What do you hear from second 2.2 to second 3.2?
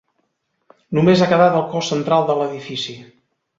de l'edifici.